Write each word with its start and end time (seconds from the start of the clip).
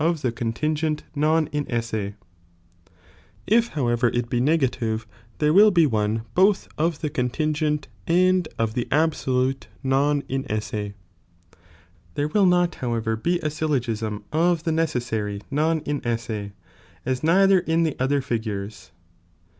^ 0.01 0.03
of 0.03 0.23
the 0.23 0.31
contingent 0.31 1.03
non 1.13 1.47
messe; 1.53 1.93
it 3.45 3.67
however 3.73 4.07
it 4.07 4.31
be 4.31 4.41
negative, 4.41 5.05
there 5.37 5.53
will 5.53 5.69
be 5.69 5.85
one 5.85 6.23
both 6.33 6.67
of 6.75 7.01
the 7.01 7.09
contingent 7.11 7.87
and 8.07 8.47
of 8.57 8.73
the 8.73 8.87
absolute 8.89 9.67
non 9.83 10.23
inesse. 10.23 10.95
There 12.15 12.27
will 12.29 12.47
not 12.47 12.73
however 12.81 13.15
be 13.15 13.37
a 13.43 13.51
syllogism 13.51 14.23
of 14.33 14.63
the 14.63 14.71
necessary 14.71 15.41
non 15.51 15.81
inesse, 15.81 16.51
as 17.05 17.21
neither 17.21 17.59
in 17.59 17.83
the 17.83 17.95
other 17.99 18.21
figures. 18.21 18.91